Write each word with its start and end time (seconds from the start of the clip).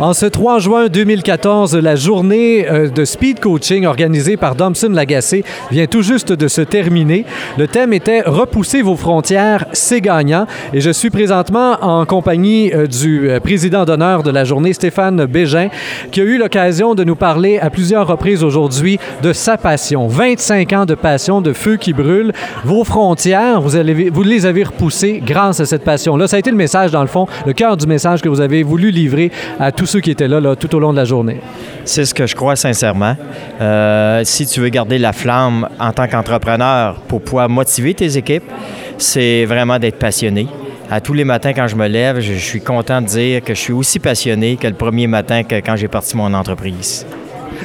En 0.00 0.12
ce 0.12 0.26
3 0.26 0.60
juin 0.60 0.86
2014, 0.86 1.74
la 1.74 1.96
journée 1.96 2.70
euh, 2.70 2.88
de 2.88 3.04
speed 3.04 3.40
coaching 3.40 3.84
organisée 3.84 4.36
par 4.36 4.54
Domson 4.54 4.90
Lagacé 4.90 5.42
vient 5.72 5.86
tout 5.86 6.02
juste 6.02 6.32
de 6.32 6.46
se 6.46 6.60
terminer. 6.60 7.24
Le 7.56 7.66
thème 7.66 7.92
était 7.92 8.20
Repousser 8.20 8.82
vos 8.82 8.94
frontières, 8.94 9.66
c'est 9.72 10.00
gagnant. 10.00 10.46
Et 10.72 10.80
je 10.80 10.90
suis 10.90 11.10
présentement 11.10 11.78
en 11.82 12.06
compagnie 12.06 12.72
euh, 12.72 12.86
du 12.86 13.28
euh, 13.28 13.40
président 13.40 13.84
d'honneur 13.84 14.22
de 14.22 14.30
la 14.30 14.44
journée, 14.44 14.72
Stéphane 14.72 15.26
Bégin, 15.26 15.68
qui 16.12 16.20
a 16.20 16.22
eu 16.22 16.38
l'occasion 16.38 16.94
de 16.94 17.02
nous 17.02 17.16
parler 17.16 17.58
à 17.58 17.68
plusieurs 17.68 18.06
reprises 18.06 18.44
aujourd'hui 18.44 19.00
de 19.24 19.32
sa 19.32 19.56
passion. 19.56 20.06
25 20.06 20.72
ans 20.74 20.86
de 20.86 20.94
passion, 20.94 21.40
de 21.40 21.52
feu 21.52 21.74
qui 21.74 21.92
brûle. 21.92 22.32
Vos 22.64 22.84
frontières, 22.84 23.60
vous, 23.60 23.70
vous 24.12 24.22
les 24.22 24.46
avez 24.46 24.62
repoussées 24.62 25.20
grâce 25.26 25.58
à 25.58 25.66
cette 25.66 25.82
passion-là. 25.82 26.28
Ça 26.28 26.36
a 26.36 26.38
été 26.38 26.52
le 26.52 26.56
message, 26.56 26.92
dans 26.92 27.02
le 27.02 27.08
fond, 27.08 27.26
le 27.44 27.52
cœur 27.52 27.76
du 27.76 27.88
message 27.88 28.22
que 28.22 28.28
vous 28.28 28.40
avez 28.40 28.62
voulu 28.62 28.92
livrer 28.92 29.32
à 29.58 29.72
tous 29.72 29.87
ceux 29.88 30.00
qui 30.00 30.10
étaient 30.10 30.28
là, 30.28 30.54
tout 30.54 30.74
au 30.74 30.80
long 30.80 30.92
de 30.92 30.96
la 30.96 31.04
journée. 31.04 31.40
C'est 31.84 32.04
ce 32.04 32.14
que 32.14 32.26
je 32.26 32.36
crois 32.36 32.56
sincèrement. 32.56 33.16
Euh, 33.60 34.22
si 34.24 34.46
tu 34.46 34.60
veux 34.60 34.68
garder 34.68 34.98
la 34.98 35.12
flamme 35.12 35.68
en 35.80 35.92
tant 35.92 36.06
qu'entrepreneur 36.06 36.96
pour 37.08 37.22
pouvoir 37.22 37.48
motiver 37.48 37.94
tes 37.94 38.16
équipes, 38.16 38.50
c'est 38.98 39.44
vraiment 39.46 39.78
d'être 39.78 39.98
passionné. 39.98 40.46
À 40.90 41.00
tous 41.00 41.14
les 41.14 41.24
matins, 41.24 41.52
quand 41.52 41.66
je 41.66 41.76
me 41.76 41.86
lève, 41.86 42.20
je, 42.20 42.34
suis 42.34 42.60
content 42.60 43.02
de 43.02 43.06
dire 43.06 43.42
que 43.42 43.54
je 43.54 43.60
suis 43.60 43.72
aussi 43.72 43.98
passionné 43.98 44.56
que 44.56 44.66
le 44.66 44.74
premier 44.74 45.06
matin 45.06 45.42
quand 45.42 45.76
j'ai 45.76 45.88
parti 45.88 46.16
mon 46.16 46.32
entreprise. 46.32 47.06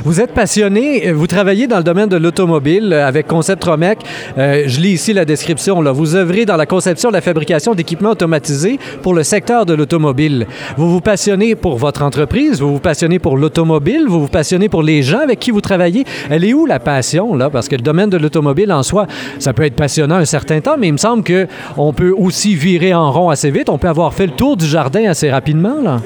Vous 0.04 0.20
êtes 0.20 0.34
passionné, 0.34 1.12
vous 1.12 1.28
travaillez 1.28 1.68
dans 1.68 1.78
le 1.78 1.84
domaine 1.84 2.10
de 2.10 2.18
l'automobile 2.18 2.92
euh, 2.92 3.08
avec 3.08 3.28
Concept 3.28 3.64
Romec. 3.64 4.00
Euh, 4.38 4.64
je 4.66 4.82
lis 4.82 4.92
ici 4.92 5.14
la 5.14 5.24
description. 5.24 5.82
Vous 5.94 6.16
œuvrez 6.16 6.46
dans 6.46 6.58
la 6.58 6.66
conception 6.66 7.10
et 7.10 7.14
la 7.14 7.22
fabrication 7.22 7.76
d'équipements 7.76 8.12
automatisés 8.12 8.80
pour 9.02 9.14
le 9.14 9.24
secteur 9.24 9.66
de 9.66 9.74
l'automobile. 9.74 10.48
Vous 10.78 10.90
vous 10.90 11.00
passionnez 11.00 11.56
pour 11.56 11.78
votre 11.78 12.02
entreprise, 12.02 12.60
vous 12.60 12.74
vous 12.74 12.80
passionnez 12.80 13.20
pour 13.20 13.38
l'automobile, 13.38 14.06
vous 14.08 14.22
vous 14.22 14.28
passionnez 14.28 14.68
pour 14.68 14.84
les 14.84 15.04
gens 15.04 15.20
avec 15.20 15.40
qui 15.40 15.52
vous 15.52 15.62
travaillez. 15.62 16.06
Elle 16.30 16.44
est 16.44 16.54
où 16.54 16.66
la 16.66 16.80
passion, 16.80 17.36
là? 17.36 17.50
Parce 17.50 17.68
que 17.68 17.76
le 17.76 17.82
domaine 17.82 18.10
de 18.10 18.18
l'automobile 18.18 18.74
en 18.74 18.84
soi, 18.84 19.08
ça 19.40 19.54
peut 19.54 19.64
être 19.64 19.76
passionnant 19.76 20.16
un 20.16 20.26
certain 20.26 20.60
temps, 20.60 20.76
mais 20.78 20.88
il 20.88 20.94
me 20.94 20.98
semble 20.98 21.24
qu'on 21.24 21.94
peut 21.94 22.14
aussi 22.18 22.56
virer 22.56 22.94
en 22.94 23.12
rond 23.12 23.30
assez 23.30 23.52
vite. 23.52 23.70
On 23.70 23.78
peut 23.78 23.90
avoir 23.90 24.14
fait 24.14 24.26
le 24.26 24.34
tour 24.34 24.58
du 24.58 24.66
jardin 24.66 25.08
assez 25.10 25.30
rapidement, 25.30 25.82
là. 25.84 26.02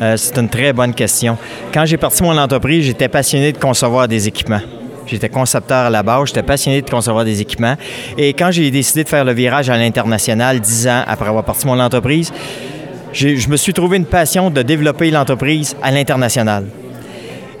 Euh, 0.00 0.16
c'est 0.16 0.38
une 0.38 0.48
très 0.48 0.72
bonne 0.72 0.94
question. 0.94 1.36
Quand 1.72 1.84
j'ai 1.84 1.96
parti 1.96 2.22
mon 2.22 2.36
entreprise, 2.36 2.84
j'étais 2.84 3.08
passionné 3.08 3.52
de 3.52 3.58
concevoir 3.58 4.06
des 4.06 4.28
équipements. 4.28 4.60
J'étais 5.06 5.28
concepteur 5.28 5.86
à 5.86 5.90
la 5.90 6.02
base, 6.02 6.28
j'étais 6.28 6.42
passionné 6.42 6.82
de 6.82 6.90
concevoir 6.90 7.24
des 7.24 7.40
équipements. 7.40 7.76
Et 8.16 8.34
quand 8.34 8.50
j'ai 8.50 8.70
décidé 8.70 9.04
de 9.04 9.08
faire 9.08 9.24
le 9.24 9.32
virage 9.32 9.70
à 9.70 9.76
l'international, 9.76 10.60
dix 10.60 10.86
ans 10.86 11.02
après 11.06 11.28
avoir 11.28 11.44
parti 11.44 11.66
mon 11.66 11.80
entreprise, 11.80 12.32
je 13.12 13.48
me 13.48 13.56
suis 13.56 13.72
trouvé 13.72 13.96
une 13.96 14.04
passion 14.04 14.50
de 14.50 14.62
développer 14.62 15.10
l'entreprise 15.10 15.74
à 15.82 15.90
l'international. 15.90 16.66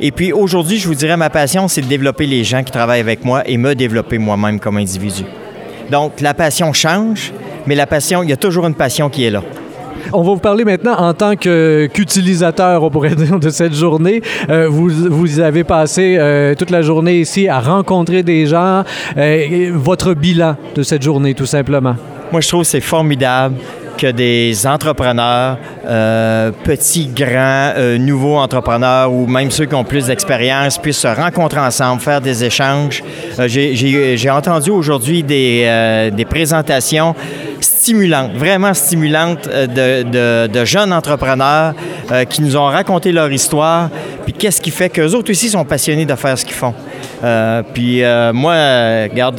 Et 0.00 0.12
puis 0.12 0.32
aujourd'hui, 0.32 0.78
je 0.78 0.86
vous 0.86 0.94
dirais, 0.94 1.16
ma 1.16 1.30
passion, 1.30 1.66
c'est 1.66 1.80
de 1.80 1.86
développer 1.86 2.26
les 2.26 2.44
gens 2.44 2.62
qui 2.62 2.70
travaillent 2.70 3.00
avec 3.00 3.24
moi 3.24 3.42
et 3.48 3.56
me 3.56 3.74
développer 3.74 4.18
moi-même 4.18 4.60
comme 4.60 4.76
individu. 4.76 5.24
Donc, 5.90 6.20
la 6.20 6.34
passion 6.34 6.72
change, 6.72 7.32
mais 7.66 7.74
la 7.74 7.86
passion, 7.86 8.22
il 8.22 8.28
y 8.28 8.32
a 8.32 8.36
toujours 8.36 8.66
une 8.66 8.74
passion 8.74 9.08
qui 9.08 9.24
est 9.24 9.30
là. 9.30 9.42
On 10.12 10.22
va 10.22 10.32
vous 10.32 10.38
parler 10.38 10.64
maintenant 10.64 10.96
en 10.96 11.12
tant 11.12 11.36
qu'utilisateur, 11.36 12.82
on 12.82 12.90
pourrait 12.90 13.14
dire, 13.14 13.38
de 13.38 13.50
cette 13.50 13.74
journée. 13.74 14.22
Euh, 14.48 14.68
vous, 14.68 14.88
vous 14.88 15.40
avez 15.40 15.64
passé 15.64 16.16
euh, 16.18 16.54
toute 16.54 16.70
la 16.70 16.82
journée 16.82 17.20
ici 17.20 17.48
à 17.48 17.60
rencontrer 17.60 18.22
des 18.22 18.46
gens. 18.46 18.84
Euh, 19.16 19.70
votre 19.74 20.14
bilan 20.14 20.56
de 20.74 20.82
cette 20.82 21.02
journée, 21.02 21.34
tout 21.34 21.46
simplement. 21.46 21.96
Moi, 22.32 22.40
je 22.40 22.48
trouve 22.48 22.62
que 22.62 22.68
c'est 22.68 22.80
formidable 22.80 23.56
que 23.98 24.06
des 24.06 24.66
entrepreneurs, 24.66 25.58
euh, 25.84 26.52
petits, 26.64 27.08
grands, 27.08 27.72
euh, 27.76 27.98
nouveaux 27.98 28.36
entrepreneurs 28.36 29.12
ou 29.12 29.26
même 29.26 29.50
ceux 29.50 29.66
qui 29.66 29.74
ont 29.74 29.84
plus 29.84 30.06
d'expérience 30.06 30.78
puissent 30.78 31.00
se 31.00 31.08
rencontrer 31.08 31.60
ensemble, 31.60 32.00
faire 32.00 32.20
des 32.20 32.44
échanges. 32.44 33.02
Euh, 33.38 33.48
J'ai 33.48 34.30
entendu 34.30 34.70
aujourd'hui 34.70 35.22
des, 35.22 36.26
présentations 36.30 37.14
stimulantes, 37.60 38.34
vraiment 38.34 38.72
stimulantes 38.72 39.48
de, 39.48 40.64
jeunes 40.64 40.92
entrepreneurs 40.92 41.74
qui 42.28 42.42
nous 42.42 42.56
ont 42.56 42.66
raconté 42.66 43.10
leur 43.10 43.32
histoire, 43.32 43.88
puis 44.24 44.32
qu'est-ce 44.32 44.60
qui 44.60 44.70
fait 44.70 44.90
qu'eux 44.90 45.14
autres 45.14 45.30
aussi 45.30 45.48
sont 45.48 45.64
passionnés 45.64 46.04
de 46.04 46.14
faire 46.14 46.38
ce 46.38 46.44
qu'ils 46.44 46.54
font. 46.54 46.74
puis 47.72 48.02
moi, 48.32 48.54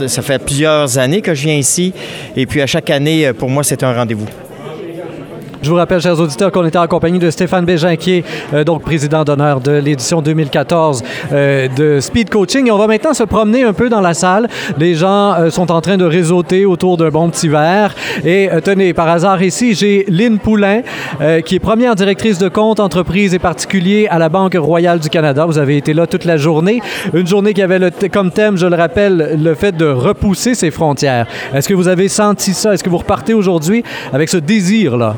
ça 0.08 0.22
fait 0.22 0.44
plusieurs 0.44 0.98
années 0.98 1.22
que 1.22 1.34
je 1.34 1.44
viens 1.44 1.56
ici, 1.56 1.94
et 2.36 2.46
puis 2.46 2.62
à 2.62 2.68
chaque 2.68 2.90
année, 2.90 3.32
pour 3.34 3.50
moi, 3.50 3.64
c'est 3.64 3.84
un 3.84 3.94
rendez-vous. 3.94 4.28
Je 5.62 5.70
vous 5.70 5.76
rappelle, 5.76 6.00
chers 6.00 6.18
auditeurs, 6.18 6.54
qu'on 6.54 6.66
était 6.66 6.78
en 6.78 6.88
compagnie 6.88 7.20
de 7.20 7.30
Stéphane 7.30 7.66
Bégin, 7.66 7.94
euh, 8.54 8.64
donc 8.64 8.82
président 8.82 9.26
d'honneur 9.26 9.60
de 9.60 9.74
l'édition 9.74 10.22
2014 10.22 11.04
euh, 11.34 11.68
de 11.68 12.00
Speed 12.00 12.30
Coaching. 12.30 12.68
Et 12.68 12.72
on 12.72 12.78
va 12.78 12.88
maintenant 12.88 13.14
se 13.14 13.24
promener 13.24 13.64
un 13.64 13.74
peu 13.74 13.90
dans 13.90 14.00
la 14.00 14.14
salle. 14.14 14.48
Les 14.78 14.96
gens 14.96 15.34
euh, 15.34 15.50
sont 15.50 15.70
en 15.70 15.82
train 15.82 15.98
de 15.98 16.06
réseauter 16.06 16.66
autour 16.66 16.96
d'un 16.96 17.10
bon 17.10 17.30
petit 17.30 17.50
verre. 17.50 17.94
Et 18.24 18.50
tenez, 18.64 18.94
par 18.94 19.10
hasard 19.10 19.44
ici, 19.44 19.74
j'ai 19.74 20.06
Lynn 20.08 20.40
Poulain, 20.40 20.82
qui 21.46 21.56
est 21.56 21.60
première 21.60 21.96
directrice 21.96 22.38
de 22.38 22.48
compte 22.48 22.80
entreprise 22.80 23.34
et 23.34 23.40
particulier 23.40 24.08
à 24.10 24.18
la 24.18 24.30
Banque 24.30 24.56
royale 24.58 25.00
du 25.00 25.10
Canada. 25.10 25.46
Vous 25.46 25.58
avez 25.58 25.78
été 25.78 25.94
là 25.94 26.08
toute 26.08 26.26
la 26.26 26.38
journée. 26.38 26.82
Une 27.14 27.28
journée 27.28 27.54
qui 27.54 27.62
avait 27.62 27.80
comme 28.12 28.32
thème, 28.32 28.58
je 28.58 28.66
le 28.66 28.76
rappelle, 28.76 29.40
le 29.42 29.56
fait 29.56 29.76
de 29.76 29.86
repousser 29.86 30.56
ses 30.56 30.72
frontières. 30.72 31.28
Est-ce 31.54 31.68
que 31.68 31.74
vous 31.74 31.88
avez 31.88 32.08
senti 32.08 32.54
ça? 32.54 32.74
Est-ce 32.74 32.84
que 32.84 32.90
vous 32.90 32.98
repartez 32.98 33.34
aujourd'hui 33.34 33.84
avec 34.14 34.30
ce 34.30 34.38
désir-là? 34.38 35.16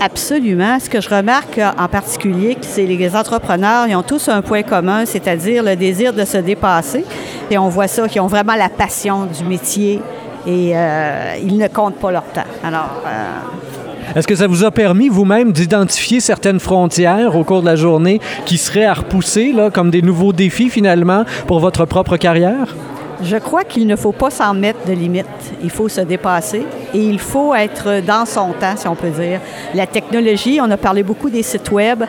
Absolument. 0.00 0.78
Ce 0.80 0.88
que 0.88 1.00
je 1.00 1.10
remarque 1.10 1.58
euh, 1.58 1.70
en 1.78 1.86
particulier, 1.86 2.56
c'est 2.62 2.86
les 2.86 3.14
entrepreneurs, 3.14 3.86
ils 3.86 3.94
ont 3.94 4.02
tous 4.02 4.28
un 4.28 4.40
point 4.40 4.62
commun, 4.62 5.04
c'est-à-dire 5.04 5.62
le 5.62 5.76
désir 5.76 6.14
de 6.14 6.24
se 6.24 6.38
dépasser. 6.38 7.04
Et 7.50 7.58
on 7.58 7.68
voit 7.68 7.86
ça, 7.86 8.08
qu'ils 8.08 8.22
ont 8.22 8.26
vraiment 8.26 8.54
la 8.54 8.70
passion 8.70 9.26
du 9.26 9.44
métier 9.44 10.00
et 10.46 10.72
euh, 10.74 11.34
ils 11.42 11.58
ne 11.58 11.68
comptent 11.68 11.98
pas 11.98 12.10
leur 12.10 12.24
temps. 12.24 12.48
Alors. 12.64 13.02
Euh... 13.06 14.16
Est-ce 14.16 14.26
que 14.26 14.34
ça 14.34 14.46
vous 14.46 14.64
a 14.64 14.70
permis 14.70 15.08
vous-même 15.08 15.52
d'identifier 15.52 16.18
certaines 16.20 16.58
frontières 16.58 17.36
au 17.36 17.44
cours 17.44 17.60
de 17.60 17.66
la 17.66 17.76
journée 17.76 18.20
qui 18.44 18.58
seraient 18.58 18.86
à 18.86 18.94
repousser, 18.94 19.52
là, 19.52 19.70
comme 19.70 19.90
des 19.90 20.02
nouveaux 20.02 20.32
défis 20.32 20.70
finalement 20.70 21.24
pour 21.46 21.60
votre 21.60 21.84
propre 21.84 22.16
carrière? 22.16 22.74
Je 23.22 23.36
crois 23.36 23.64
qu'il 23.64 23.86
ne 23.86 23.96
faut 23.96 24.12
pas 24.12 24.30
s'en 24.30 24.54
mettre 24.54 24.86
de 24.86 24.92
limites. 24.92 25.26
Il 25.62 25.70
faut 25.70 25.88
se 25.88 26.00
dépasser 26.00 26.64
et 26.94 26.98
il 26.98 27.18
faut 27.18 27.54
être 27.54 28.02
dans 28.04 28.24
son 28.24 28.52
temps, 28.52 28.76
si 28.76 28.88
on 28.88 28.94
peut 28.94 29.10
dire. 29.10 29.40
La 29.74 29.86
technologie, 29.86 30.58
on 30.62 30.70
a 30.70 30.76
parlé 30.76 31.02
beaucoup 31.02 31.28
des 31.28 31.42
sites 31.42 31.70
web. 31.70 32.04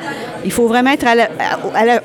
Il 0.46 0.52
faut 0.52 0.68
vraiment 0.68 0.92
être 0.92 1.06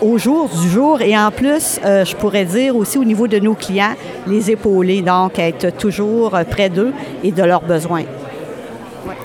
au 0.01 0.19
jour 0.19 0.49
du 0.49 0.69
jour 0.69 1.01
et 1.01 1.17
en 1.17 1.31
plus, 1.31 1.79
euh, 1.85 2.05
je 2.05 2.17
pourrais 2.17 2.45
dire 2.45 2.77
aussi 2.77 2.99
au 2.99 3.05
niveau 3.05 3.29
de 3.29 3.39
nos 3.39 3.55
clients, 3.55 3.95
les 4.27 4.51
épauler, 4.51 5.03
donc 5.03 5.39
être 5.39 5.77
toujours 5.77 6.39
près 6.51 6.69
d'eux 6.69 6.93
et 7.23 7.31
de 7.31 7.43
leurs 7.43 7.63
besoins. 7.63 8.03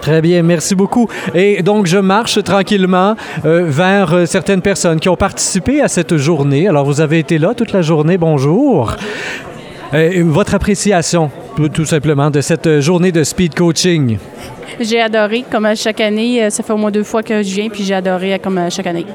Très 0.02 0.22
bien, 0.22 0.42
merci 0.42 0.74
beaucoup. 0.74 1.08
Et 1.36 1.62
donc, 1.62 1.86
je 1.86 1.98
marche 2.00 2.44
tranquillement 2.44 3.16
euh, 3.46 3.66
vers 3.68 4.14
euh, 4.14 4.26
certaines 4.26 4.62
personnes 4.62 5.00
qui 5.00 5.10
ont 5.10 5.16
participé 5.16 5.82
à 5.82 5.88
cette 5.88 6.18
journée. 6.18 6.68
Alors, 6.68 6.86
vous 6.86 7.02
avez 7.02 7.20
été 7.20 7.38
là 7.38 7.54
toute 7.54 7.72
la 7.72 7.84
journée. 7.84 8.18
Bonjour. 8.18 8.96
Euh, 9.94 10.24
votre 10.26 10.56
appréciation, 10.56 11.30
tout 11.74 11.86
simplement, 11.86 12.30
de 12.30 12.42
cette 12.42 12.80
journée 12.80 13.12
de 13.12 13.24
speed 13.24 13.56
coaching? 13.56 14.18
J'ai 14.80 15.02
adoré, 15.02 15.44
comme 15.50 15.66
à 15.66 15.76
chaque 15.76 16.02
année. 16.02 16.50
Ça 16.50 16.64
fait 16.64 16.74
au 16.74 16.78
moins 16.78 16.92
deux 16.92 17.04
fois 17.04 17.24
que 17.24 17.44
je 17.44 17.54
viens, 17.54 17.70
puis 17.70 17.84
j'ai 17.84 17.94
adoré 17.94 18.40
comme 18.40 18.58
à 18.58 18.70
chaque 18.70 18.88
année. 18.88 19.06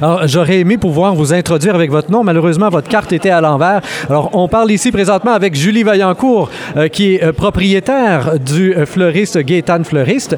Alors, 0.00 0.28
j'aurais 0.28 0.60
aimé 0.60 0.78
pouvoir 0.78 1.14
vous 1.14 1.32
introduire 1.32 1.74
avec 1.74 1.90
votre 1.90 2.10
nom. 2.10 2.22
Malheureusement, 2.22 2.68
votre 2.68 2.88
carte 2.88 3.12
était 3.12 3.30
à 3.30 3.40
l'envers. 3.40 3.80
Alors, 4.08 4.30
on 4.32 4.46
parle 4.48 4.70
ici 4.70 4.92
présentement 4.92 5.32
avec 5.32 5.54
Julie 5.54 5.82
Vaillancourt, 5.82 6.50
euh, 6.76 6.88
qui 6.88 7.14
est 7.14 7.24
euh, 7.24 7.32
propriétaire 7.32 8.38
du 8.38 8.74
euh, 8.74 8.86
fleuriste 8.86 9.38
Gaétan 9.38 9.82
Fleuriste. 9.82 10.36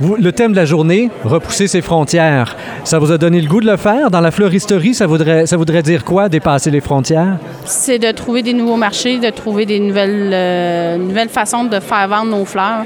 Vous, 0.00 0.16
le 0.16 0.30
thème 0.30 0.52
de 0.52 0.56
la 0.56 0.66
journée, 0.66 1.10
repousser 1.24 1.68
ses 1.68 1.80
frontières. 1.80 2.54
Ça 2.84 2.98
vous 2.98 3.12
a 3.12 3.18
donné 3.18 3.40
le 3.40 3.48
goût 3.48 3.62
de 3.62 3.66
le 3.66 3.78
faire? 3.78 4.10
Dans 4.10 4.20
la 4.20 4.30
fleuristerie, 4.30 4.92
ça 4.92 5.06
voudrait, 5.06 5.46
ça 5.46 5.56
voudrait 5.56 5.82
dire 5.82 6.04
quoi, 6.04 6.28
dépasser 6.28 6.70
les 6.70 6.82
frontières? 6.82 7.38
C'est 7.64 7.98
de 7.98 8.10
trouver 8.12 8.42
des 8.42 8.52
nouveaux 8.52 8.76
marchés, 8.76 9.18
de 9.18 9.30
trouver 9.30 9.64
des 9.64 9.80
nouvelles, 9.80 10.30
euh, 10.34 10.96
nouvelles 10.98 11.30
façons 11.30 11.64
de 11.64 11.80
faire 11.80 12.08
vendre 12.08 12.36
nos 12.36 12.44
fleurs. 12.44 12.84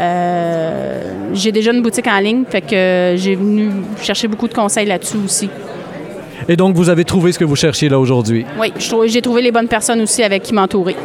Euh, 0.00 1.02
j'ai 1.34 1.52
déjà 1.52 1.72
une 1.72 1.82
boutique 1.82 2.06
en 2.06 2.20
ligne, 2.20 2.44
fait 2.48 2.62
que 2.62 3.14
j'ai 3.16 3.34
venu 3.34 3.70
chercher 4.00 4.26
beaucoup 4.26 4.48
de 4.48 4.54
conseils 4.54 4.86
là-dessus 4.86 5.18
aussi. 5.22 5.50
Et 6.48 6.56
donc, 6.56 6.74
vous 6.74 6.88
avez 6.88 7.04
trouvé 7.04 7.32
ce 7.32 7.38
que 7.38 7.44
vous 7.44 7.56
cherchiez 7.56 7.90
là 7.90 7.98
aujourd'hui? 7.98 8.46
Oui, 8.58 8.72
j'ai 9.06 9.20
trouvé 9.20 9.42
les 9.42 9.52
bonnes 9.52 9.68
personnes 9.68 10.00
aussi 10.00 10.22
avec 10.22 10.42
qui 10.42 10.54
m'entourer. 10.54 10.96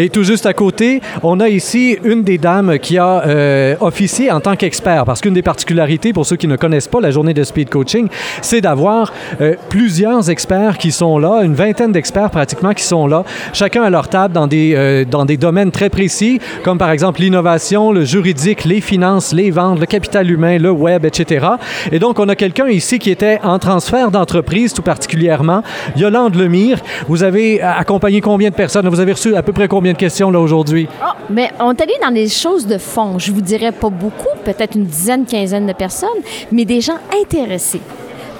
Et 0.00 0.10
tout 0.10 0.22
juste 0.22 0.46
à 0.46 0.52
côté, 0.52 1.00
on 1.24 1.40
a 1.40 1.48
ici 1.48 1.98
une 2.04 2.22
des 2.22 2.38
dames 2.38 2.78
qui 2.78 2.98
a 2.98 3.24
euh, 3.26 3.74
officié 3.80 4.30
en 4.30 4.38
tant 4.38 4.54
qu'expert, 4.54 5.04
parce 5.04 5.20
qu'une 5.20 5.34
des 5.34 5.42
particularités, 5.42 6.12
pour 6.12 6.24
ceux 6.24 6.36
qui 6.36 6.46
ne 6.46 6.54
connaissent 6.54 6.86
pas 6.86 7.00
la 7.00 7.10
journée 7.10 7.34
de 7.34 7.42
speed 7.42 7.68
coaching, 7.68 8.06
c'est 8.40 8.60
d'avoir 8.60 9.12
euh, 9.40 9.56
plusieurs 9.68 10.30
experts 10.30 10.78
qui 10.78 10.92
sont 10.92 11.18
là, 11.18 11.40
une 11.42 11.54
vingtaine 11.54 11.90
d'experts 11.90 12.30
pratiquement 12.30 12.74
qui 12.74 12.84
sont 12.84 13.08
là, 13.08 13.24
chacun 13.52 13.82
à 13.82 13.90
leur 13.90 14.06
table 14.06 14.32
dans 14.32 14.46
des, 14.46 14.74
euh, 14.76 15.04
dans 15.04 15.24
des 15.24 15.36
domaines 15.36 15.72
très 15.72 15.90
précis, 15.90 16.38
comme 16.62 16.78
par 16.78 16.92
exemple 16.92 17.20
l'innovation, 17.20 17.90
le 17.90 18.04
juridique, 18.04 18.66
les 18.66 18.80
finances, 18.80 19.32
les 19.32 19.50
ventes, 19.50 19.80
le 19.80 19.86
capital 19.86 20.30
humain, 20.30 20.58
le 20.58 20.70
web, 20.70 21.06
etc. 21.06 21.44
Et 21.90 21.98
donc, 21.98 22.20
on 22.20 22.28
a 22.28 22.36
quelqu'un 22.36 22.68
ici 22.68 23.00
qui 23.00 23.10
était 23.10 23.40
en 23.42 23.58
transfert 23.58 24.12
d'entreprise 24.12 24.72
tout 24.72 24.82
particulièrement, 24.82 25.64
Yolande 25.96 26.36
Lemire. 26.36 26.78
Vous 27.08 27.24
avez 27.24 27.60
accompagné 27.60 28.20
combien 28.20 28.50
de 28.50 28.54
personnes? 28.54 28.88
Vous 28.88 29.00
avez 29.00 29.14
reçu 29.14 29.34
à 29.34 29.42
peu 29.42 29.52
près 29.52 29.66
combien 29.66 29.87
de 29.92 29.98
questions 29.98 30.30
là 30.30 30.40
aujourd'hui? 30.40 30.88
Ah, 31.02 31.16
mais 31.30 31.50
on 31.60 31.72
est 31.72 31.80
allé 31.80 31.94
dans 32.02 32.10
des 32.10 32.28
choses 32.28 32.66
de 32.66 32.78
fond. 32.78 33.18
Je 33.18 33.32
vous 33.32 33.40
dirais 33.40 33.72
pas 33.72 33.90
beaucoup, 33.90 34.28
peut-être 34.44 34.76
une 34.76 34.84
dizaine, 34.84 35.24
quinzaine 35.24 35.66
de 35.66 35.72
personnes, 35.72 36.08
mais 36.52 36.64
des 36.64 36.80
gens 36.80 36.98
intéressés. 37.22 37.80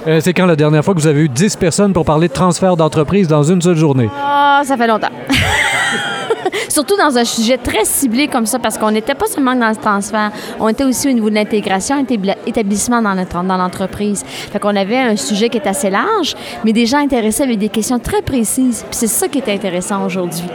Euh, 0.07 0.21
c'est 0.21 0.33
quand 0.33 0.45
la 0.45 0.55
dernière 0.55 0.83
fois 0.83 0.93
que 0.93 0.99
vous 0.99 1.07
avez 1.07 1.21
eu 1.21 1.29
10 1.29 1.57
personnes 1.57 1.93
pour 1.93 2.05
parler 2.05 2.29
de 2.29 2.33
transfert 2.33 2.77
d'entreprise 2.77 3.27
dans 3.27 3.43
une 3.43 3.61
seule 3.61 3.75
journée? 3.75 4.09
Ah, 4.17 4.61
ça 4.63 4.77
fait 4.77 4.87
longtemps. 4.87 5.09
Surtout 6.69 6.95
dans 6.97 7.17
un 7.17 7.25
sujet 7.25 7.57
très 7.57 7.83
ciblé 7.83 8.27
comme 8.27 8.45
ça, 8.45 8.59
parce 8.59 8.77
qu'on 8.77 8.91
n'était 8.91 9.15
pas 9.15 9.25
seulement 9.27 9.55
dans 9.55 9.69
le 9.69 9.75
transfert, 9.75 10.31
on 10.59 10.69
était 10.69 10.83
aussi 10.83 11.09
au 11.09 11.11
niveau 11.11 11.29
de 11.29 11.35
l'intégration, 11.35 12.03
établissement 12.45 13.01
dans, 13.01 13.15
notre, 13.15 13.43
dans 13.43 13.57
l'entreprise. 13.57 14.23
Fait 14.25 14.59
qu'on 14.59 14.75
avait 14.75 14.97
un 14.97 15.15
sujet 15.15 15.49
qui 15.49 15.57
est 15.57 15.67
assez 15.67 15.89
large, 15.89 16.35
mais 16.63 16.73
des 16.73 16.85
gens 16.85 16.99
intéressés 16.99 17.43
avec 17.43 17.59
des 17.59 17.69
questions 17.69 17.99
très 17.99 18.21
précises. 18.21 18.85
Puis 18.89 18.97
c'est 18.99 19.07
ça 19.07 19.27
qui 19.27 19.39
est 19.39 19.49
intéressant 19.49 20.05
aujourd'hui. 20.05 20.45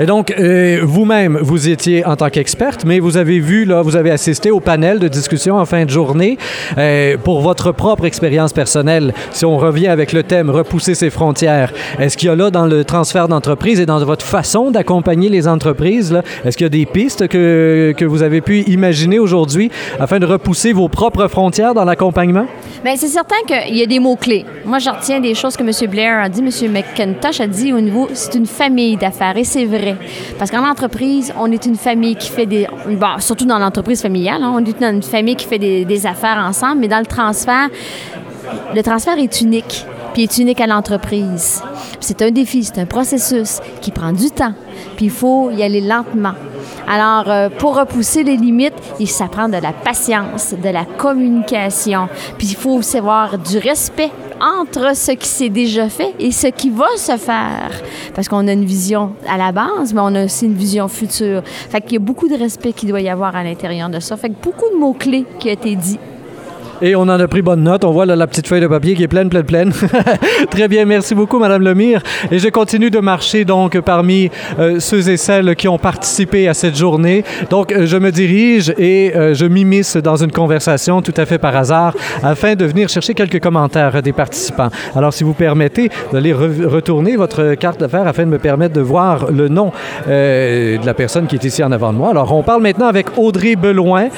Et 0.00 0.06
donc, 0.06 0.32
euh, 0.38 0.80
vous-même, 0.82 1.38
vous 1.40 1.68
étiez 1.68 2.04
en 2.04 2.16
tant 2.16 2.30
qu'experte, 2.30 2.84
mais 2.84 2.98
vous 2.98 3.16
avez 3.16 3.40
vu, 3.40 3.64
là, 3.64 3.82
vous 3.82 3.96
avez 3.96 4.10
assisté 4.10 4.50
au 4.50 4.60
panel 4.60 4.98
de 4.98 5.08
discussion 5.08 5.56
en 5.56 5.66
fin 5.66 5.84
de 5.84 5.90
journée 5.90 6.38
euh, 6.78 7.16
pour 7.22 7.42
votre 7.42 7.72
propre 7.72 8.06
expérience 8.06 8.52
personnelle. 8.52 9.12
Si 9.32 9.44
on 9.44 9.58
revient 9.58 9.88
avec 9.88 10.12
le 10.12 10.22
thème 10.22 10.50
repousser 10.50 10.94
ses 10.94 11.10
frontières, 11.10 11.72
est-ce 11.98 12.16
qu'il 12.16 12.28
y 12.28 12.30
a 12.30 12.36
là 12.36 12.50
dans 12.50 12.66
le 12.66 12.84
transfert 12.84 13.28
d'entreprise 13.28 13.80
et 13.80 13.86
dans 13.86 14.02
votre 14.04 14.24
façon 14.24 14.70
d'accompagner 14.70 15.28
les 15.28 15.46
entreprises, 15.46 16.20
est-ce 16.44 16.56
qu'il 16.56 16.64
y 16.64 16.66
a 16.66 16.70
des 16.70 16.86
pistes 16.86 17.28
que, 17.28 17.94
que 17.96 18.04
vous 18.04 18.22
avez 18.22 18.40
pu 18.40 18.60
imaginer 18.62 19.18
aujourd'hui 19.18 19.70
afin 20.00 20.18
de 20.18 20.26
repousser 20.26 20.72
vos 20.72 20.88
propres 20.88 21.28
frontières 21.28 21.74
dans 21.74 21.84
l'accompagnement? 21.84 22.46
Bien, 22.82 22.96
c'est 22.96 23.08
certain 23.08 23.36
qu'il 23.46 23.76
y 23.76 23.82
a 23.82 23.86
des 23.86 23.98
mots-clés. 23.98 24.44
Moi, 24.64 24.78
je 24.78 24.90
retiens 24.90 25.20
des 25.20 25.34
choses 25.34 25.56
que 25.56 25.62
M. 25.62 25.90
Blair 25.90 26.18
a 26.18 26.28
dit, 26.28 26.40
M. 26.40 26.72
McIntosh 26.72 27.40
a 27.40 27.46
dit 27.46 27.72
au 27.72 27.80
niveau, 27.80 28.08
c'est 28.12 28.34
une 28.34 28.46
famille 28.46 28.96
d'affaires. 28.96 29.36
Et 29.36 29.44
c'est 29.44 29.64
Parce 30.38 30.50
qu'en 30.50 30.68
entreprise, 30.68 31.32
on 31.38 31.50
est 31.50 31.66
une 31.66 31.76
famille 31.76 32.16
qui 32.16 32.30
fait 32.30 32.46
des. 32.46 32.66
Bon, 32.88 33.18
surtout 33.18 33.44
dans 33.44 33.58
l'entreprise 33.58 34.02
familiale, 34.02 34.42
hein, 34.42 34.52
on 34.54 34.64
est 34.64 34.80
une 34.80 35.02
famille 35.02 35.36
qui 35.36 35.46
fait 35.46 35.58
des, 35.58 36.06
affaires 36.06 36.38
ensemble, 36.38 36.80
mais 36.80 36.88
dans 36.88 36.98
le 36.98 37.06
transfert, 37.06 37.68
le 38.74 38.82
transfert 38.82 39.18
est 39.18 39.40
unique, 39.40 39.86
puis 40.12 40.24
est 40.24 40.38
unique 40.38 40.60
à 40.60 40.66
l'entreprise. 40.66 41.62
C'est 42.00 42.22
un 42.22 42.30
défi, 42.30 42.64
c'est 42.64 42.78
un 42.78 42.86
processus 42.86 43.60
qui 43.80 43.92
prend 43.92 44.12
du 44.12 44.30
temps, 44.30 44.54
puis 44.96 45.06
il 45.06 45.10
faut 45.10 45.50
y 45.50 45.62
aller 45.62 45.80
lentement. 45.80 46.34
Alors, 46.88 47.30
euh, 47.30 47.48
pour 47.48 47.76
repousser 47.78 48.24
les 48.24 48.36
limites, 48.36 48.74
ça 49.06 49.28
prend 49.28 49.48
de 49.48 49.56
la 49.56 49.72
patience, 49.72 50.54
de 50.60 50.68
la 50.68 50.84
communication, 50.84 52.08
puis 52.38 52.48
il 52.48 52.56
faut 52.56 52.72
aussi 52.72 52.98
avoir 52.98 53.38
du 53.38 53.58
respect 53.58 54.10
entre 54.42 54.96
ce 54.96 55.12
qui 55.12 55.28
s'est 55.28 55.48
déjà 55.48 55.88
fait 55.88 56.14
et 56.18 56.32
ce 56.32 56.48
qui 56.48 56.70
va 56.70 56.88
se 56.96 57.16
faire. 57.16 57.70
Parce 58.14 58.28
qu'on 58.28 58.46
a 58.48 58.52
une 58.52 58.64
vision 58.64 59.12
à 59.28 59.38
la 59.38 59.52
base, 59.52 59.94
mais 59.94 60.00
on 60.02 60.14
a 60.14 60.24
aussi 60.24 60.46
une 60.46 60.54
vision 60.54 60.88
future. 60.88 61.42
Fait 61.44 61.80
qu'il 61.80 61.94
y 61.94 61.96
a 61.96 62.00
beaucoup 62.00 62.28
de 62.28 62.36
respect 62.36 62.72
qui 62.72 62.86
doit 62.86 63.00
y 63.00 63.08
avoir 63.08 63.36
à 63.36 63.44
l'intérieur 63.44 63.88
de 63.88 64.00
ça. 64.00 64.16
Fait 64.16 64.28
que 64.28 64.42
beaucoup 64.42 64.68
de 64.74 64.78
mots-clés 64.78 65.24
qui 65.38 65.48
ont 65.48 65.52
été 65.52 65.76
dits 65.76 65.98
et 66.82 66.96
on 66.96 67.02
en 67.02 67.08
a 67.08 67.28
pris 67.28 67.42
bonne 67.42 67.62
note. 67.62 67.84
On 67.84 67.92
voit 67.92 68.04
la 68.04 68.26
petite 68.26 68.48
feuille 68.48 68.60
de 68.60 68.66
papier 68.66 68.94
qui 68.94 69.04
est 69.04 69.08
pleine, 69.08 69.30
pleine, 69.30 69.44
pleine. 69.44 69.72
Très 70.50 70.66
bien, 70.66 70.84
merci 70.84 71.14
beaucoup, 71.14 71.38
Madame 71.38 71.62
Lemire. 71.62 72.02
Et 72.30 72.40
je 72.40 72.48
continue 72.48 72.90
de 72.90 72.98
marcher 72.98 73.44
donc 73.44 73.78
parmi 73.80 74.30
euh, 74.58 74.80
ceux 74.80 75.08
et 75.08 75.16
celles 75.16 75.54
qui 75.54 75.68
ont 75.68 75.78
participé 75.78 76.48
à 76.48 76.54
cette 76.54 76.76
journée. 76.76 77.24
Donc, 77.50 77.70
euh, 77.70 77.86
je 77.86 77.96
me 77.96 78.10
dirige 78.10 78.74
et 78.78 79.12
euh, 79.14 79.32
je 79.32 79.46
m'immisce 79.46 79.96
dans 79.96 80.16
une 80.16 80.32
conversation 80.32 81.02
tout 81.02 81.14
à 81.16 81.24
fait 81.24 81.38
par 81.38 81.54
hasard 81.54 81.94
afin 82.22 82.56
de 82.56 82.64
venir 82.64 82.88
chercher 82.88 83.14
quelques 83.14 83.40
commentaires 83.40 84.02
des 84.02 84.12
participants. 84.12 84.70
Alors, 84.96 85.12
si 85.12 85.22
vous 85.22 85.34
permettez 85.34 85.88
d'aller 86.12 86.32
retourner 86.32 87.16
votre 87.16 87.54
carte 87.54 87.78
d'affaires 87.78 88.08
afin 88.08 88.24
de 88.24 88.30
me 88.30 88.38
permettre 88.38 88.74
de 88.74 88.80
voir 88.80 89.30
le 89.30 89.48
nom 89.48 89.70
de 90.06 90.84
la 90.84 90.94
personne 90.94 91.26
qui 91.26 91.36
est 91.36 91.44
ici 91.44 91.62
en 91.62 91.70
avant 91.70 91.92
de 91.92 91.98
moi. 91.98 92.10
Alors, 92.10 92.32
on 92.34 92.42
parle 92.42 92.62
maintenant 92.62 92.86
avec 92.86 93.06
Audrey 93.16 93.54
Beloin, 93.54 94.08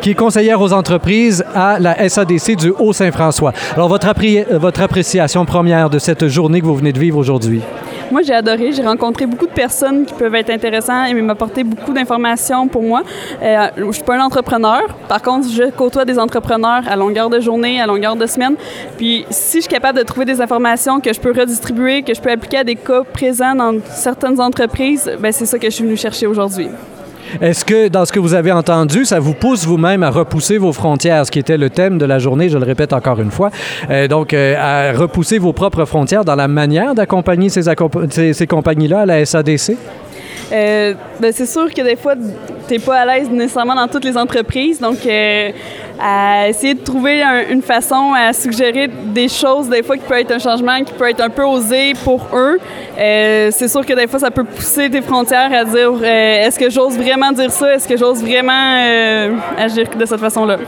qui 0.00 0.10
est 0.10 0.14
conseillère 0.14 0.60
aux 0.60 0.72
entreprises 0.72 1.44
à 1.54 1.78
la 1.80 2.03
SADC 2.08 2.56
du 2.56 2.72
Haut-Saint-François. 2.78 3.52
Alors, 3.74 3.88
votre, 3.88 4.06
votre 4.58 4.82
appréciation 4.82 5.44
première 5.44 5.90
de 5.90 5.98
cette 5.98 6.28
journée 6.28 6.60
que 6.60 6.66
vous 6.66 6.76
venez 6.76 6.92
de 6.92 6.98
vivre 6.98 7.18
aujourd'hui? 7.18 7.62
Moi, 8.10 8.22
j'ai 8.22 8.34
adoré. 8.34 8.72
J'ai 8.72 8.82
rencontré 8.82 9.26
beaucoup 9.26 9.46
de 9.46 9.52
personnes 9.52 10.04
qui 10.04 10.14
peuvent 10.14 10.34
être 10.34 10.50
intéressantes 10.50 11.08
et 11.08 11.14
m'apporter 11.14 11.64
beaucoup 11.64 11.92
d'informations 11.92 12.68
pour 12.68 12.82
moi. 12.82 13.02
Euh, 13.42 13.66
je 13.76 13.92
suis 13.92 14.02
pas 14.02 14.16
un 14.16 14.24
entrepreneur. 14.24 14.82
Par 15.08 15.22
contre, 15.22 15.48
je 15.48 15.70
côtoie 15.70 16.04
des 16.04 16.18
entrepreneurs 16.18 16.82
à 16.88 16.96
longueur 16.96 17.30
de 17.30 17.40
journée, 17.40 17.80
à 17.80 17.86
longueur 17.86 18.16
de 18.16 18.26
semaine. 18.26 18.56
Puis, 18.96 19.24
si 19.30 19.58
je 19.58 19.62
suis 19.62 19.70
capable 19.70 19.98
de 19.98 20.04
trouver 20.04 20.26
des 20.26 20.40
informations 20.40 21.00
que 21.00 21.12
je 21.12 21.20
peux 21.20 21.32
redistribuer, 21.32 22.02
que 22.02 22.14
je 22.14 22.20
peux 22.20 22.30
appliquer 22.30 22.58
à 22.58 22.64
des 22.64 22.76
cas 22.76 23.02
présents 23.04 23.54
dans 23.54 23.74
certaines 23.90 24.40
entreprises, 24.40 25.10
ben 25.18 25.32
c'est 25.32 25.46
ça 25.46 25.58
que 25.58 25.66
je 25.66 25.74
suis 25.74 25.84
venue 25.84 25.96
chercher 25.96 26.26
aujourd'hui. 26.26 26.68
Est-ce 27.40 27.64
que, 27.64 27.88
dans 27.88 28.04
ce 28.04 28.12
que 28.12 28.20
vous 28.20 28.34
avez 28.34 28.52
entendu, 28.52 29.04
ça 29.04 29.18
vous 29.18 29.34
pousse 29.34 29.66
vous-même 29.66 30.02
à 30.02 30.10
repousser 30.10 30.58
vos 30.58 30.72
frontières, 30.72 31.26
ce 31.26 31.30
qui 31.30 31.38
était 31.38 31.56
le 31.56 31.70
thème 31.70 31.98
de 31.98 32.04
la 32.04 32.18
journée, 32.18 32.48
je 32.48 32.58
le 32.58 32.64
répète 32.64 32.92
encore 32.92 33.20
une 33.20 33.30
fois, 33.30 33.50
euh, 33.90 34.08
donc 34.08 34.32
euh, 34.32 34.54
à 34.58 34.96
repousser 34.96 35.38
vos 35.38 35.52
propres 35.52 35.84
frontières 35.84 36.24
dans 36.24 36.36
la 36.36 36.48
manière 36.48 36.94
d'accompagner 36.94 37.48
ces, 37.48 38.46
compagnies-là 38.46 39.00
à 39.00 39.06
la 39.06 39.24
SADC? 39.24 39.76
Euh, 40.52 40.94
ben 41.20 41.32
c'est 41.32 41.46
sûr 41.46 41.72
que 41.72 41.82
des 41.82 41.96
fois, 41.96 42.14
tu 42.14 42.74
n'es 42.74 42.78
pas 42.78 43.00
à 43.00 43.06
l'aise 43.06 43.30
nécessairement 43.30 43.74
dans 43.74 43.88
toutes 43.88 44.04
les 44.04 44.16
entreprises. 44.16 44.78
Donc, 44.78 44.98
à 46.00 46.48
essayer 46.48 46.74
de 46.74 46.82
trouver 46.82 47.22
une 47.50 47.62
façon 47.62 48.12
à 48.16 48.32
suggérer 48.32 48.88
des 48.88 49.28
choses, 49.28 49.68
des 49.68 49.82
fois, 49.82 49.96
qui 49.96 50.04
peut 50.04 50.18
être 50.18 50.32
un 50.32 50.38
changement, 50.38 50.82
qui 50.84 50.92
peut 50.92 51.08
être 51.08 51.22
un 51.22 51.30
peu 51.30 51.44
osé 51.44 51.92
pour 52.04 52.26
eux. 52.32 52.58
Euh, 52.98 53.48
c'est 53.52 53.68
sûr 53.68 53.84
que 53.84 53.92
des 53.92 54.06
fois, 54.06 54.18
ça 54.18 54.30
peut 54.30 54.44
pousser 54.44 54.90
tes 54.90 55.02
frontières 55.02 55.52
à 55.52 55.64
dire 55.64 56.04
est-ce 56.04 56.58
que 56.58 56.70
j'ose 56.70 56.96
vraiment 56.96 57.32
dire 57.32 57.50
ça? 57.50 57.74
Est-ce 57.74 57.88
que 57.88 57.96
j'ose 57.96 58.22
vraiment 58.22 58.52
agir 59.58 59.88
de 59.98 60.04
cette 60.04 60.20
façon-là? 60.20 60.58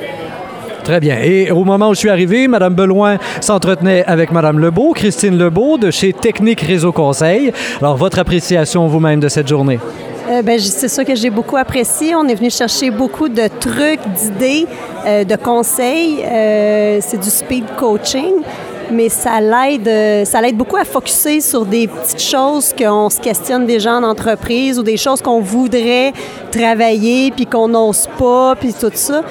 Très 0.86 1.00
bien. 1.00 1.18
Et 1.20 1.50
au 1.50 1.64
moment 1.64 1.88
où 1.88 1.94
je 1.94 1.98
suis 1.98 2.10
arrivé, 2.10 2.46
Mme 2.46 2.74
Beloin 2.74 3.18
s'entretenait 3.40 4.04
avec 4.04 4.30
Mme 4.30 4.60
Lebeau, 4.60 4.92
Christine 4.92 5.36
Lebeau 5.36 5.78
de 5.78 5.90
chez 5.90 6.12
Technique 6.12 6.60
Réseau 6.60 6.92
Conseil. 6.92 7.52
Alors, 7.80 7.96
votre 7.96 8.20
appréciation 8.20 8.86
vous-même 8.86 9.18
de 9.18 9.28
cette 9.28 9.48
journée? 9.48 9.80
Euh, 10.28 10.42
ben, 10.42 10.58
c'est 10.58 10.88
ça 10.88 11.04
que 11.04 11.14
j'ai 11.14 11.30
beaucoup 11.30 11.56
apprécié. 11.56 12.14
On 12.16 12.26
est 12.26 12.34
venu 12.34 12.50
chercher 12.50 12.90
beaucoup 12.90 13.28
de 13.28 13.48
trucs, 13.60 14.00
d'idées, 14.14 14.66
euh, 15.06 15.22
de 15.22 15.36
conseils. 15.36 16.24
Euh, 16.24 16.98
c'est 17.00 17.20
du 17.20 17.30
speed 17.30 17.64
coaching, 17.76 18.34
mais 18.90 19.08
ça 19.08 19.40
l'aide, 19.40 20.26
ça 20.26 20.40
l'aide 20.40 20.56
beaucoup 20.56 20.76
à 20.76 20.84
focuser 20.84 21.40
sur 21.40 21.64
des 21.64 21.86
petites 21.86 22.22
choses 22.22 22.74
qu'on 22.76 23.08
se 23.08 23.20
questionne 23.20 23.66
déjà 23.66 23.94
en 23.94 24.02
entreprise 24.02 24.80
ou 24.80 24.82
des 24.82 24.96
choses 24.96 25.22
qu'on 25.22 25.40
voudrait 25.40 26.12
travailler 26.50 27.30
puis 27.30 27.46
qu'on 27.46 27.68
n'ose 27.68 28.08
pas 28.18 28.56
puis 28.56 28.74
tout 28.74 28.90
ça. 28.94 29.22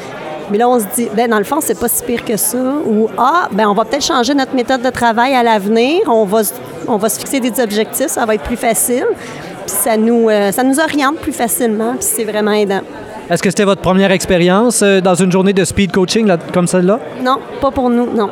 Mais 0.49 0.59
là, 0.59 0.69
on 0.69 0.79
se 0.79 0.85
dit, 0.95 1.09
ben, 1.13 1.29
dans 1.29 1.39
le 1.39 1.43
fond, 1.43 1.57
c'est 1.59 1.77
pas 1.77 1.89
si 1.89 2.03
pire 2.03 2.23
que 2.23 2.37
ça. 2.37 2.57
Ou, 2.85 3.09
ah, 3.17 3.49
ben, 3.51 3.67
on 3.67 3.73
va 3.73 3.83
peut-être 3.83 4.05
changer 4.05 4.33
notre 4.33 4.53
méthode 4.53 4.81
de 4.81 4.89
travail 4.91 5.33
à 5.33 5.43
l'avenir. 5.43 6.01
On 6.07 6.23
va, 6.23 6.41
on 6.87 6.97
va 6.97 7.09
se 7.09 7.19
fixer 7.19 7.39
des 7.39 7.59
objectifs, 7.59 8.07
ça 8.07 8.25
va 8.25 8.35
être 8.35 8.43
plus 8.43 8.55
facile. 8.55 9.07
Ça 9.67 9.97
nous, 9.97 10.29
euh, 10.29 10.51
ça 10.51 10.63
nous 10.63 10.79
oriente 10.79 11.17
plus 11.17 11.33
facilement, 11.33 11.93
puis 11.93 12.03
c'est 12.03 12.23
vraiment 12.23 12.51
aidant. 12.51 12.81
Est-ce 13.27 13.41
que 13.41 13.49
c'était 13.49 13.63
votre 13.63 13.81
première 13.81 14.11
expérience 14.11 14.83
euh, 14.83 15.01
dans 15.01 15.15
une 15.15 15.31
journée 15.31 15.51
de 15.51 15.65
speed 15.65 15.91
coaching 15.91 16.31
comme 16.53 16.67
celle-là? 16.67 16.99
Non, 17.23 17.39
pas 17.59 17.71
pour 17.71 17.89
nous, 17.89 18.07
non. 18.15 18.29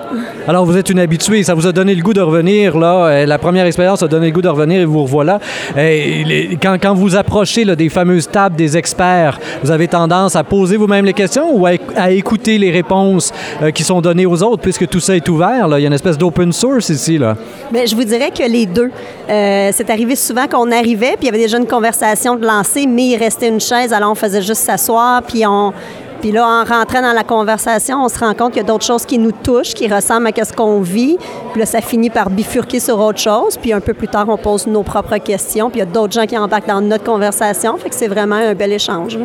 Alors, 0.48 0.68
vous 0.68 0.78
êtes 0.78 0.88
une 0.92 1.00
habituée. 1.00 1.42
Ça 1.42 1.56
vous 1.56 1.66
a 1.66 1.72
donné 1.72 1.96
le 1.96 2.04
goût 2.04 2.14
de 2.14 2.22
revenir, 2.22 2.78
là. 2.78 3.08
Euh, 3.08 3.26
la 3.26 3.40
première 3.40 3.66
expérience 3.66 4.04
a 4.04 4.08
donné 4.08 4.28
le 4.28 4.32
goût 4.32 4.44
de 4.44 4.50
revenir 4.50 4.80
et 4.80 4.86
vous 4.86 5.02
revoilà. 5.02 5.40
Et 5.76 6.60
quand, 6.62 6.78
quand 6.80 6.94
vous 6.94 7.16
approchez 7.16 7.66
des 7.76 7.90
fameuses 7.90 8.30
tables 8.30 8.56
des 8.56 8.78
experts, 8.78 9.40
vous 9.64 9.72
avez 9.72 9.88
tendance 9.88 10.36
à 10.36 10.44
poser 10.44 10.78
vous-même 10.78 11.06
les 11.06 11.14
questions 11.14 11.56
ou 11.56 11.66
à, 11.66 12.12
écouter 12.12 12.60
les 12.60 12.70
réponses 12.70 13.34
euh, 13.64 13.72
qui 13.72 13.84
sont 13.84 14.00
données 14.00 14.28
aux 14.28 14.44
autres, 14.44 14.62
puisque 14.62 14.88
tout 14.88 15.00
ça 15.00 15.16
est 15.16 15.28
ouvert. 15.28 15.68
Là? 15.68 15.80
Il 15.80 15.82
y 15.82 15.86
a 15.86 15.88
une 15.88 15.94
espèce 15.94 16.20
d'open 16.20 16.54
source 16.54 16.90
ici. 16.90 17.18
Là. 17.18 17.36
Bien, 17.72 17.88
je 17.88 17.96
vous 17.96 18.04
dirais 18.04 18.30
que 18.30 18.44
les 18.44 18.68
deux. 18.68 18.92
c'est 19.28 19.90
arrivé 19.90 20.16
souvent 20.16 20.46
qu'on 20.48 20.72
arrivait, 20.72 21.16
puis 21.18 21.24
il 21.24 21.26
y 21.26 21.30
avait 21.30 21.40
déjà 21.40 21.58
une 21.58 21.66
conversation 21.66 22.36
de 22.36 22.46
lancer, 22.46 22.86
mais 22.86 23.08
il 23.08 23.18
restait 23.18 23.50
une 23.50 23.60
chaise, 23.60 23.92
alors 23.92 24.12
on 24.12 24.16
faisait 24.16 24.44
juste 24.44 24.62
s'asseoir, 24.62 24.83
puis 25.28 25.46
on, 25.46 25.74
Puis 26.22 26.32
là, 26.32 26.48
en 26.48 26.64
rentrant 26.64 27.02
dans 27.02 27.14
la 27.14 27.24
conversation, 27.24 28.04
on 28.04 28.08
se 28.08 28.18
rend 28.18 28.34
compte 28.34 28.54
qu'il 28.54 28.62
y 28.62 28.66
a 28.66 28.68
d'autres 28.68 28.86
choses 28.86 29.06
qui 29.06 29.18
nous 29.18 29.34
touchent, 29.34 29.74
qui 29.74 29.94
ressemblent 29.94 30.30
à 30.40 30.46
ce 30.46 30.54
qu'on 30.54 30.80
vit. 30.80 31.18
Puis 31.52 31.60
là, 31.60 31.66
ça 31.66 31.82
finit 31.82 32.10
par 32.10 32.30
bifurquer 32.30 32.80
sur 32.80 33.00
autre 33.00 33.20
chose. 33.20 33.58
Puis 33.58 33.74
un 33.74 33.82
peu 33.82 33.94
plus 33.94 34.08
tard, 34.08 34.30
on 34.30 34.38
pose 34.38 34.66
nos 34.68 34.84
propres 34.84 35.18
questions. 35.18 35.70
Puis 35.70 35.80
il 35.80 35.84
y 35.84 35.88
a 35.88 35.92
d'autres 35.92 36.14
gens 36.14 36.26
qui 36.26 36.38
embarquent 36.38 36.68
dans 36.68 36.82
notre 36.82 37.04
conversation. 37.04 37.76
Fait 37.78 37.90
que 37.90 37.96
c'est 37.96 38.08
vraiment 38.08 38.36
un 38.36 38.54
bel 38.54 38.72
échange. 38.72 39.18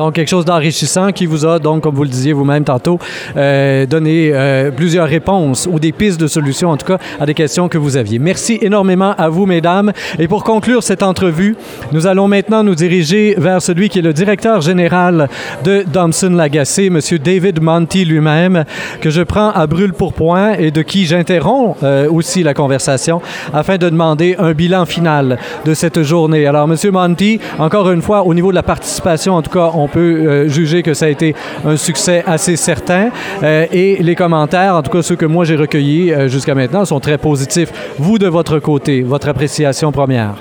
Donc, 0.00 0.14
quelque 0.14 0.28
chose 0.28 0.46
d'enrichissant 0.46 1.12
qui 1.12 1.26
vous 1.26 1.44
a, 1.44 1.58
donc, 1.58 1.82
comme 1.82 1.94
vous 1.94 2.04
le 2.04 2.08
disiez 2.08 2.32
vous-même 2.32 2.64
tantôt, 2.64 2.98
euh, 3.36 3.84
donné 3.84 4.30
euh, 4.32 4.70
plusieurs 4.70 5.06
réponses 5.06 5.68
ou 5.70 5.78
des 5.78 5.92
pistes 5.92 6.18
de 6.18 6.26
solutions, 6.26 6.70
en 6.70 6.78
tout 6.78 6.86
cas, 6.86 6.96
à 7.20 7.26
des 7.26 7.34
questions 7.34 7.68
que 7.68 7.76
vous 7.76 7.98
aviez. 7.98 8.18
Merci 8.18 8.58
énormément 8.62 9.14
à 9.18 9.28
vous, 9.28 9.44
mesdames. 9.44 9.92
Et 10.18 10.26
pour 10.26 10.42
conclure 10.42 10.82
cette 10.82 11.02
entrevue, 11.02 11.54
nous 11.92 12.06
allons 12.06 12.28
maintenant 12.28 12.64
nous 12.64 12.74
diriger 12.74 13.34
vers 13.36 13.60
celui 13.60 13.90
qui 13.90 13.98
est 13.98 14.02
le 14.02 14.14
directeur 14.14 14.62
général 14.62 15.28
de 15.64 15.84
Domson 15.86 16.30
Lagacé, 16.30 16.86
M. 16.86 16.98
David 17.22 17.60
Monty 17.60 18.06
lui-même, 18.06 18.64
que 19.02 19.10
je 19.10 19.20
prends 19.20 19.50
à 19.50 19.66
brûle 19.66 19.92
pour 19.92 20.14
point 20.14 20.54
et 20.54 20.70
de 20.70 20.80
qui 20.80 21.04
j'interromps 21.04 21.76
euh, 21.82 22.10
aussi 22.10 22.42
la 22.42 22.54
conversation 22.54 23.20
afin 23.52 23.76
de 23.76 23.90
demander 23.90 24.34
un 24.38 24.52
bilan 24.52 24.86
final 24.86 25.36
de 25.66 25.74
cette 25.74 26.02
journée. 26.02 26.46
Alors, 26.46 26.66
M. 26.66 26.76
Monty, 26.90 27.38
encore 27.58 27.90
une 27.90 28.00
fois, 28.00 28.22
au 28.22 28.32
niveau 28.32 28.48
de 28.48 28.54
la 28.54 28.62
participation, 28.62 29.34
en 29.34 29.42
tout 29.42 29.50
cas, 29.50 29.72
on 29.74 29.89
peut 29.90 30.00
euh, 30.00 30.48
juger 30.48 30.82
que 30.82 30.94
ça 30.94 31.06
a 31.06 31.08
été 31.08 31.34
un 31.64 31.76
succès 31.76 32.22
assez 32.26 32.56
certain. 32.56 33.10
Euh, 33.42 33.66
et 33.72 34.02
les 34.02 34.14
commentaires, 34.14 34.74
en 34.74 34.82
tout 34.82 34.90
cas 34.90 35.02
ceux 35.02 35.16
que 35.16 35.26
moi 35.26 35.44
j'ai 35.44 35.56
recueillis 35.56 36.12
euh, 36.12 36.28
jusqu'à 36.28 36.54
maintenant, 36.54 36.84
sont 36.84 37.00
très 37.00 37.18
positifs. 37.18 37.72
Vous, 37.98 38.18
de 38.18 38.26
votre 38.26 38.58
côté, 38.58 39.02
votre 39.02 39.28
appréciation 39.28 39.92
première? 39.92 40.34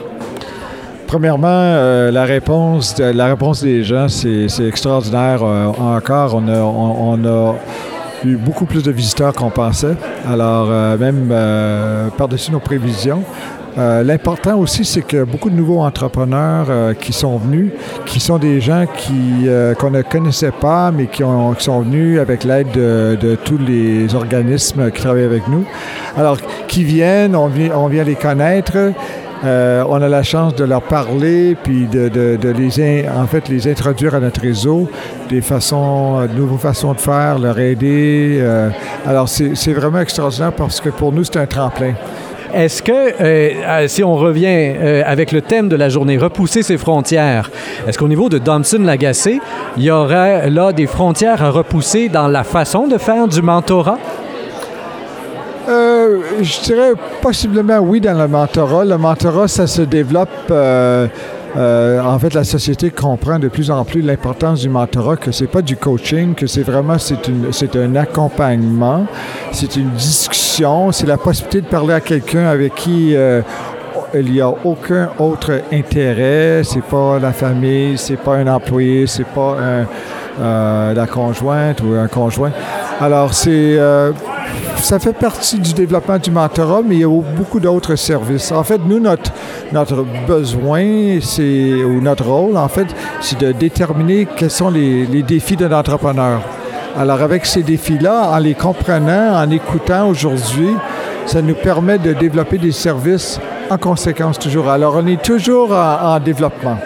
Premièrement, 1.07 1.47
la, 2.11 2.23
réponse, 2.23 2.99
la 2.99 3.25
réponse 3.25 3.63
des 3.63 3.81
gens, 3.83 4.07
c'est 4.09 4.45
extraordinaire. 4.67 5.41
encore, 5.41 6.35
on 6.35 6.47
a, 6.47 6.59
on 6.61 7.25
a 7.25 7.55
eu 8.23 8.35
beaucoup 8.35 8.65
plus 8.65 8.83
de 8.83 8.91
visiteurs 8.91 9.33
qu'on 9.33 9.49
pensait. 9.49 9.95
Alors, 10.29 10.67
même 10.99 11.33
par-dessus 12.15 12.51
nos 12.51 12.59
prévisions. 12.59 13.23
Euh, 13.77 14.03
l'important 14.03 14.57
aussi, 14.57 14.83
c'est 14.83 15.01
que 15.01 15.23
beaucoup 15.23 15.49
de 15.49 15.55
nouveaux 15.55 15.81
entrepreneurs 15.81 16.67
euh, 16.69 16.93
qui 16.93 17.13
sont 17.13 17.37
venus, 17.37 17.71
qui 18.05 18.19
sont 18.19 18.37
des 18.37 18.61
gens 18.61 18.85
qui, 18.97 19.47
euh, 19.47 19.73
qu'on 19.73 19.91
ne 19.91 20.01
connaissait 20.01 20.51
pas, 20.51 20.91
mais 20.91 21.05
qui, 21.07 21.23
ont, 21.23 21.53
sont 21.59 21.81
venus 21.81 22.19
avec 22.19 22.43
l'aide 22.43 22.71
de, 22.71 23.37
tous 23.43 23.57
les 23.57 24.13
organismes 24.15 24.91
qui 24.91 25.01
travaillent 25.01 25.23
avec 25.23 25.47
nous. 25.47 25.65
Alors, 26.17 26.37
qui 26.67 26.83
viennent, 26.83 27.35
on 27.35 27.47
vient, 27.47 28.03
les 28.03 28.15
connaître. 28.15 28.93
on 29.43 30.01
a 30.01 30.09
la 30.09 30.23
chance 30.23 30.55
de 30.55 30.63
leur 30.63 30.81
parler, 30.81 31.55
puis 31.61 31.85
de, 31.85 32.09
les, 32.51 33.07
en 33.09 33.27
fait, 33.27 33.47
les 33.49 33.67
introduire 33.67 34.15
à 34.15 34.19
notre 34.19 34.41
réseau, 34.41 34.89
des 35.29 35.41
façons, 35.41 36.21
de 36.21 36.33
nouvelles 36.33 36.57
façons 36.57 36.93
de 36.93 36.99
faire, 36.99 37.39
leur 37.39 37.57
aider. 37.59 38.43
alors, 39.05 39.29
c'est 39.29 39.73
vraiment 39.73 39.99
extraordinaire 39.99 40.53
parce 40.53 40.81
que 40.81 40.89
pour 40.89 41.11
nous, 41.13 41.23
c'est 41.23 41.37
un 41.37 41.45
tremplin. 41.45 41.93
Est-ce 42.53 42.81
que, 42.81 42.91
euh, 42.91 43.13
euh, 43.21 43.87
si 43.87 44.03
on 44.03 44.15
revient 44.15 44.47
euh, 44.47 45.03
avec 45.05 45.31
le 45.31 45.41
thème 45.41 45.69
de 45.69 45.75
la 45.75 45.89
journée, 45.89 46.17
repousser 46.17 46.63
ses 46.63 46.77
frontières, 46.77 47.51
est-ce 47.87 47.97
qu'au 47.97 48.07
niveau 48.07 48.27
de 48.29 48.39
Domson-Lagacé, 48.39 49.39
il 49.77 49.83
y 49.83 49.91
aurait 49.91 50.49
là 50.49 50.71
des 50.71 50.87
frontières 50.87 51.43
à 51.43 51.51
repousser 51.51 52.09
dans 52.09 52.27
la 52.27 52.43
façon 52.43 52.87
de 52.87 52.97
faire 52.97 53.27
du 53.27 53.41
mentorat? 53.41 53.97
je 56.41 56.61
dirais 56.61 56.93
possiblement 57.21 57.77
oui 57.77 58.01
dans 58.01 58.17
le 58.17 58.27
mentorat. 58.27 58.85
Le 58.85 58.97
mentorat, 58.97 59.47
ça 59.47 59.67
se 59.67 59.81
développe 59.81 60.29
euh, 60.49 61.07
en 61.55 62.19
fait, 62.19 62.33
la 62.33 62.43
société 62.43 62.91
comprend 62.91 63.39
de 63.39 63.47
plus 63.47 63.71
en 63.71 63.83
plus 63.83 64.01
l'importance 64.01 64.61
du 64.61 64.69
mentorat, 64.69 65.17
que 65.17 65.31
c'est 65.31 65.47
pas 65.47 65.61
du 65.61 65.75
coaching, 65.75 66.35
que 66.35 66.47
c'est 66.47 66.63
vraiment 66.63 66.97
c'est 66.99 67.75
un 67.75 67.95
accompagnement, 67.95 69.05
c'est 69.51 69.75
une 69.75 69.91
discussion, 69.91 70.91
c'est 70.91 71.07
la 71.07 71.17
possibilité 71.17 71.61
de 71.61 71.67
parler 71.67 71.93
à 71.93 72.01
quelqu'un 72.01 72.47
avec 72.47 72.75
qui 72.75 73.15
euh, 73.15 73.41
il 74.13 74.31
n'y 74.31 74.41
a 74.41 74.49
aucun 74.49 75.09
autre 75.19 75.61
intérêt. 75.71 76.61
C'est 76.63 76.83
pas 76.83 77.19
la 77.19 77.31
famille, 77.31 77.97
c'est 77.97 78.17
pas 78.17 78.35
un 78.35 78.47
employé, 78.47 79.07
c'est 79.07 79.25
pas 79.27 79.57
euh, 80.39 80.93
la 80.93 81.07
conjointe 81.07 81.81
ou 81.81 81.93
un 81.93 82.07
conjoint. 82.07 82.51
Alors 83.01 83.33
c'est 83.33 83.77
ça 84.81 84.99
fait 84.99 85.13
partie 85.13 85.59
du 85.59 85.73
développement 85.73 86.17
du 86.17 86.31
mentorat, 86.31 86.81
mais 86.85 86.95
il 86.95 87.01
y 87.01 87.03
a 87.03 87.21
beaucoup 87.35 87.59
d'autres 87.59 87.95
services. 87.95 88.51
En 88.51 88.63
fait, 88.63 88.79
nous, 88.85 88.99
notre, 88.99 89.31
notre 89.71 90.05
besoin, 90.27 91.19
c'est, 91.21 91.83
ou 91.83 92.01
notre 92.01 92.25
rôle, 92.25 92.57
en 92.57 92.67
fait, 92.67 92.87
c'est 93.21 93.39
de 93.39 93.51
déterminer 93.51 94.27
quels 94.35 94.51
sont 94.51 94.69
les, 94.69 95.05
les 95.05 95.23
défis 95.23 95.55
d'un 95.55 95.71
entrepreneur. 95.71 96.41
Alors, 96.97 97.21
avec 97.21 97.45
ces 97.45 97.63
défis-là, 97.63 98.31
en 98.31 98.37
les 98.39 98.55
comprenant, 98.55 99.35
en 99.35 99.49
écoutant 99.49 100.09
aujourd'hui, 100.09 100.75
ça 101.25 101.41
nous 101.41 101.55
permet 101.55 101.97
de 101.99 102.13
développer 102.13 102.57
des 102.57 102.71
services 102.71 103.39
en 103.69 103.77
conséquence 103.77 104.39
toujours. 104.39 104.69
Alors, 104.69 104.95
on 104.97 105.05
est 105.05 105.21
toujours 105.21 105.71
en 105.71 106.19
développement. 106.19 106.77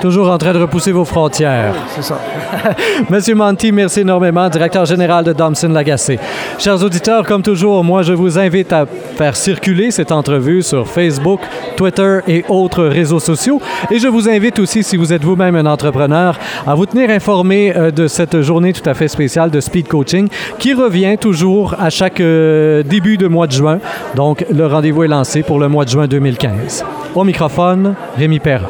Toujours 0.00 0.30
en 0.30 0.38
train 0.38 0.52
de 0.52 0.58
repousser 0.58 0.92
vos 0.92 1.04
frontières. 1.04 1.74
c'est 1.94 2.02
ça. 2.02 2.18
Monsieur 3.10 3.34
Monti, 3.34 3.72
merci 3.72 4.00
énormément, 4.00 4.48
directeur 4.48 4.84
général 4.84 5.24
de 5.24 5.32
Domson 5.32 5.68
Lagacé. 5.68 6.18
Chers 6.58 6.82
auditeurs, 6.82 7.24
comme 7.24 7.42
toujours, 7.42 7.82
moi, 7.84 8.02
je 8.02 8.12
vous 8.12 8.38
invite 8.38 8.72
à 8.72 8.86
faire 9.16 9.36
circuler 9.36 9.90
cette 9.90 10.12
entrevue 10.12 10.62
sur 10.62 10.86
Facebook, 10.86 11.40
Twitter 11.76 12.20
et 12.26 12.44
autres 12.48 12.84
réseaux 12.84 13.20
sociaux. 13.20 13.60
Et 13.90 13.98
je 13.98 14.08
vous 14.08 14.28
invite 14.28 14.58
aussi, 14.58 14.82
si 14.82 14.96
vous 14.96 15.12
êtes 15.12 15.24
vous-même 15.24 15.56
un 15.56 15.66
entrepreneur, 15.66 16.38
à 16.66 16.74
vous 16.74 16.86
tenir 16.86 17.10
informé 17.10 17.74
euh, 17.76 17.90
de 17.90 18.06
cette 18.06 18.40
journée 18.40 18.72
tout 18.72 18.88
à 18.88 18.94
fait 18.94 19.08
spéciale 19.08 19.50
de 19.50 19.60
Speed 19.60 19.88
Coaching 19.88 20.28
qui 20.58 20.74
revient 20.74 21.16
toujours 21.18 21.74
à 21.78 21.90
chaque 21.90 22.20
euh, 22.20 22.82
début 22.82 23.16
de 23.16 23.26
mois 23.28 23.46
de 23.46 23.52
juin. 23.52 23.78
Donc, 24.14 24.44
le 24.52 24.66
rendez-vous 24.66 25.04
est 25.04 25.08
lancé 25.08 25.42
pour 25.42 25.58
le 25.58 25.68
mois 25.68 25.84
de 25.84 25.90
juin 25.90 26.06
2015. 26.06 26.84
Au 27.14 27.24
microphone, 27.24 27.94
Rémi 28.16 28.38
Perra. 28.38 28.66